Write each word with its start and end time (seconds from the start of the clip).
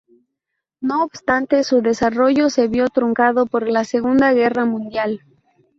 No 0.79 1.03
obstante, 1.03 1.63
su 1.63 1.83
desarrollo 1.83 2.49
se 2.49 2.67
vio 2.67 2.87
truncado 2.89 3.45
por 3.45 3.69
la 3.69 3.83
Segunda 3.83 4.33
Guerra 4.33 4.65
Mundial. 4.65 5.21